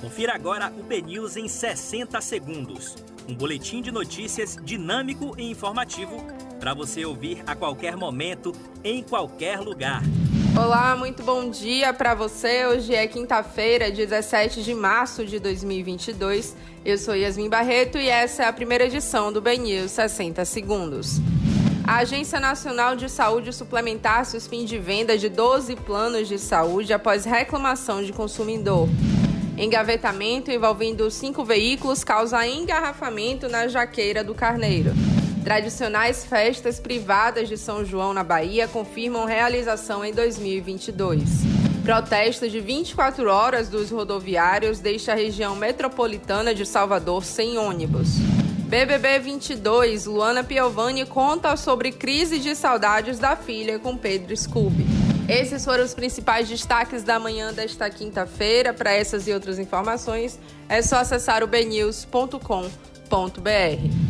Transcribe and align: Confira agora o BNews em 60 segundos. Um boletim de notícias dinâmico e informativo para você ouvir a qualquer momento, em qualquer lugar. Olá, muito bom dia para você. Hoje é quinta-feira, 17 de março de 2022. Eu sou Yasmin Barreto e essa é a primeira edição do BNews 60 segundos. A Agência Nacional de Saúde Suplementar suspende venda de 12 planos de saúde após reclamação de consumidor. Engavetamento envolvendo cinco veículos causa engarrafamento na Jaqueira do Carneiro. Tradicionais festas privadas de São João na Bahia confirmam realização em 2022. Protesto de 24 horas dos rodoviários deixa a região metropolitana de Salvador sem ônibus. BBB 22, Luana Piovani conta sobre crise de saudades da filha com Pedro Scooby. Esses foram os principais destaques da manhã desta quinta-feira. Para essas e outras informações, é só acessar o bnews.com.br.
Confira 0.00 0.32
agora 0.34 0.72
o 0.78 0.82
BNews 0.82 1.36
em 1.36 1.48
60 1.48 2.20
segundos. 2.20 2.96
Um 3.28 3.34
boletim 3.34 3.82
de 3.82 3.90
notícias 3.90 4.56
dinâmico 4.62 5.34
e 5.36 5.50
informativo 5.50 6.24
para 6.60 6.72
você 6.72 7.04
ouvir 7.04 7.42
a 7.46 7.56
qualquer 7.56 7.96
momento, 7.96 8.52
em 8.84 9.02
qualquer 9.02 9.58
lugar. 9.58 10.02
Olá, 10.56 10.96
muito 10.96 11.22
bom 11.24 11.50
dia 11.50 11.92
para 11.92 12.14
você. 12.14 12.64
Hoje 12.66 12.94
é 12.94 13.06
quinta-feira, 13.08 13.90
17 13.90 14.62
de 14.62 14.72
março 14.72 15.26
de 15.26 15.40
2022. 15.40 16.56
Eu 16.84 16.96
sou 16.96 17.16
Yasmin 17.16 17.48
Barreto 17.48 17.98
e 17.98 18.08
essa 18.08 18.44
é 18.44 18.46
a 18.46 18.52
primeira 18.52 18.84
edição 18.84 19.32
do 19.32 19.40
BNews 19.40 19.90
60 19.90 20.44
segundos. 20.44 21.20
A 21.84 21.98
Agência 21.98 22.38
Nacional 22.38 22.94
de 22.94 23.08
Saúde 23.08 23.52
Suplementar 23.52 24.24
suspende 24.26 24.78
venda 24.78 25.18
de 25.18 25.28
12 25.28 25.74
planos 25.74 26.28
de 26.28 26.38
saúde 26.38 26.92
após 26.92 27.24
reclamação 27.24 28.02
de 28.02 28.12
consumidor. 28.12 28.88
Engavetamento 29.58 30.52
envolvendo 30.52 31.10
cinco 31.10 31.44
veículos 31.44 32.04
causa 32.04 32.46
engarrafamento 32.46 33.48
na 33.48 33.66
Jaqueira 33.66 34.22
do 34.22 34.32
Carneiro. 34.32 34.92
Tradicionais 35.42 36.24
festas 36.24 36.78
privadas 36.78 37.48
de 37.48 37.56
São 37.56 37.84
João 37.84 38.14
na 38.14 38.22
Bahia 38.22 38.68
confirmam 38.68 39.24
realização 39.24 40.04
em 40.04 40.12
2022. 40.12 41.20
Protesto 41.82 42.48
de 42.48 42.60
24 42.60 43.28
horas 43.28 43.68
dos 43.68 43.90
rodoviários 43.90 44.78
deixa 44.78 45.12
a 45.12 45.16
região 45.16 45.56
metropolitana 45.56 46.54
de 46.54 46.64
Salvador 46.64 47.24
sem 47.24 47.58
ônibus. 47.58 48.10
BBB 48.68 49.18
22, 49.18 50.04
Luana 50.04 50.44
Piovani 50.44 51.04
conta 51.04 51.56
sobre 51.56 51.90
crise 51.90 52.38
de 52.38 52.54
saudades 52.54 53.18
da 53.18 53.34
filha 53.34 53.78
com 53.78 53.96
Pedro 53.96 54.36
Scooby. 54.36 55.07
Esses 55.28 55.62
foram 55.62 55.84
os 55.84 55.92
principais 55.92 56.48
destaques 56.48 57.02
da 57.02 57.20
manhã 57.20 57.52
desta 57.52 57.90
quinta-feira. 57.90 58.72
Para 58.72 58.92
essas 58.92 59.28
e 59.28 59.32
outras 59.32 59.58
informações, 59.58 60.40
é 60.68 60.80
só 60.80 60.96
acessar 60.96 61.44
o 61.44 61.46
bnews.com.br. 61.46 64.07